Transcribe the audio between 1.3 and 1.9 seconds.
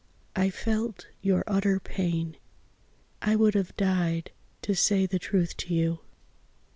utter